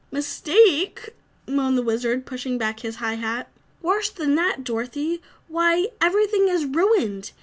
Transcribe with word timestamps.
"Mistake!" 0.09 1.09
moaned 1.47 1.77
the 1.77 1.83
Wizard, 1.83 2.25
pushing 2.25 2.57
back 2.57 2.79
his 2.79 2.95
high 2.95 3.13
hat. 3.17 3.49
"Worse 3.83 4.09
than 4.09 4.33
that, 4.33 4.63
Dorothy! 4.63 5.21
Why, 5.47 5.89
everything 6.01 6.47
is 6.47 6.65
ruined! 6.65 7.33